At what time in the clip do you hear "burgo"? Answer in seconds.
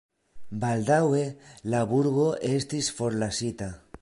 1.93-2.27